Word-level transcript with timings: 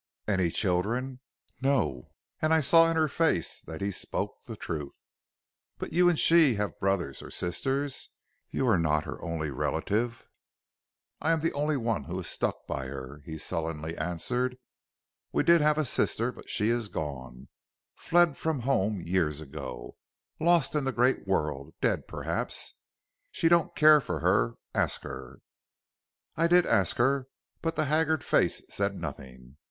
"'Any 0.27 0.49
children?' 0.49 1.19
"'No.' 1.61 2.09
And 2.41 2.55
I 2.55 2.59
saw 2.59 2.89
in 2.89 2.95
her 2.95 3.07
face 3.07 3.61
that 3.67 3.81
he 3.81 3.91
spoke 3.91 4.41
the 4.47 4.55
truth. 4.55 4.99
"'But 5.77 5.93
you 5.93 6.09
and 6.09 6.17
she 6.17 6.55
have 6.55 6.79
brothers 6.79 7.21
or 7.21 7.29
sisters? 7.29 8.09
You 8.49 8.67
are 8.67 8.79
not 8.79 9.03
her 9.03 9.21
only 9.21 9.51
relative?' 9.51 10.25
"'I 11.21 11.31
am 11.33 11.39
the 11.41 11.53
only 11.53 11.77
one 11.77 12.05
who 12.05 12.17
has 12.17 12.25
stuck 12.25 12.65
by 12.65 12.87
her,' 12.87 13.21
he 13.27 13.37
sullenly 13.37 13.95
answered. 13.95 14.57
'We 15.33 15.43
did 15.43 15.61
have 15.61 15.77
a 15.77 15.85
sister, 15.85 16.31
but 16.31 16.49
she 16.49 16.69
is 16.69 16.87
gone; 16.89 17.47
fled 17.93 18.37
from 18.37 18.61
home 18.61 19.01
years 19.01 19.39
ago; 19.39 19.97
lost 20.39 20.73
in 20.73 20.83
the 20.83 20.91
great 20.91 21.27
world; 21.27 21.75
dead, 21.79 22.07
perhaps. 22.07 22.73
She 23.29 23.47
don't 23.49 23.75
care 23.75 24.01
for 24.01 24.21
her; 24.21 24.55
ask 24.73 25.03
her.' 25.03 25.41
"I 26.35 26.47
did 26.47 26.65
ask 26.65 26.97
her, 26.97 27.27
but 27.61 27.75
the 27.75 27.85
haggard 27.85 28.23
face 28.23 28.63
said 28.67 28.99
nothing. 28.99 29.57